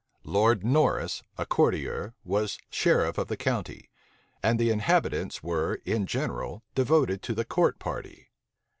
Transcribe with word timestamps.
Lord 0.23 0.63
Norris, 0.65 1.21
a 1.37 1.45
courtier, 1.45 2.15
was 2.23 2.57
sheriff 2.71 3.19
of 3.19 3.27
the 3.27 3.37
county; 3.37 3.91
and 4.41 4.57
the 4.57 4.71
inhabitants 4.71 5.43
were 5.43 5.75
in 5.85 6.07
general 6.07 6.63
devoted 6.73 7.21
to 7.21 7.35
the 7.35 7.45
court 7.45 7.77
party. 7.77 8.31